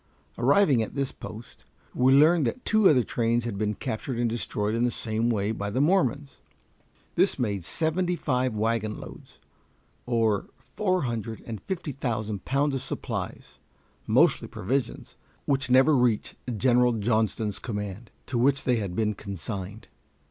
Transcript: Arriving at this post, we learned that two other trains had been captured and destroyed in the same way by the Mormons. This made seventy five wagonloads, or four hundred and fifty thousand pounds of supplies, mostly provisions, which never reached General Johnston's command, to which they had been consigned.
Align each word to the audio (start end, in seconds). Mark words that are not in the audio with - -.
Arriving 0.35 0.81
at 0.81 0.95
this 0.95 1.11
post, 1.11 1.63
we 1.93 2.11
learned 2.11 2.47
that 2.47 2.65
two 2.65 2.89
other 2.89 3.03
trains 3.03 3.45
had 3.45 3.55
been 3.55 3.75
captured 3.75 4.17
and 4.17 4.27
destroyed 4.31 4.73
in 4.73 4.83
the 4.83 4.89
same 4.89 5.29
way 5.29 5.51
by 5.51 5.69
the 5.69 5.79
Mormons. 5.79 6.39
This 7.13 7.37
made 7.37 7.63
seventy 7.63 8.15
five 8.15 8.53
wagonloads, 8.55 9.37
or 10.07 10.47
four 10.75 11.03
hundred 11.03 11.43
and 11.45 11.61
fifty 11.61 11.91
thousand 11.91 12.45
pounds 12.45 12.73
of 12.73 12.81
supplies, 12.81 13.59
mostly 14.07 14.47
provisions, 14.47 15.17
which 15.45 15.69
never 15.69 15.95
reached 15.95 16.35
General 16.57 16.93
Johnston's 16.93 17.59
command, 17.59 18.09
to 18.25 18.39
which 18.39 18.63
they 18.63 18.77
had 18.77 18.95
been 18.95 19.13
consigned. 19.13 19.87